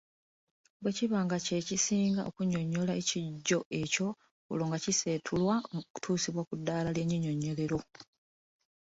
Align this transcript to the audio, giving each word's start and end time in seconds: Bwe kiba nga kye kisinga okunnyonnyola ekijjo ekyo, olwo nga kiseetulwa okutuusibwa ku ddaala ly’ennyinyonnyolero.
Bwe 0.81 0.91
kiba 0.97 1.17
nga 1.25 1.37
kye 1.45 1.57
kisinga 1.67 2.21
okunnyonnyola 2.29 2.93
ekijjo 3.01 3.59
ekyo, 3.81 4.07
olwo 4.51 4.63
nga 4.67 4.79
kiseetulwa 4.83 5.55
okutuusibwa 5.79 6.41
ku 6.49 6.53
ddaala 6.59 6.89
ly’ennyinyonnyolero. 6.95 7.79